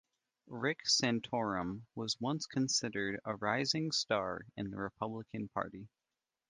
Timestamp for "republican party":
4.79-5.87